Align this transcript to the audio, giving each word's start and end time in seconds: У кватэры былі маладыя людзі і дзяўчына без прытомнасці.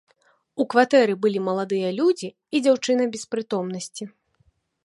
У 0.63 0.65
кватэры 0.73 1.13
былі 1.25 1.43
маладыя 1.49 1.93
людзі 1.99 2.31
і 2.31 2.57
дзяўчына 2.69 3.03
без 3.17 3.23
прытомнасці. 3.35 4.03